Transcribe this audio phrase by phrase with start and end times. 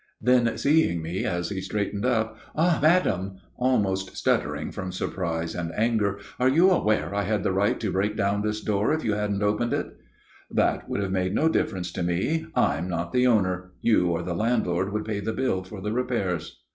[0.19, 6.17] Then seeing me as he straightened up, "Ah, madam!" almost stuttering from surprise and anger,
[6.39, 9.43] "are you aware I had the right to break down this door if you hadn't
[9.43, 9.95] opened it?"
[10.49, 12.47] "That would make no difference to me.
[12.55, 13.73] I'm not the owner.
[13.83, 16.63] You or the landlord would pay the bill for the repairs."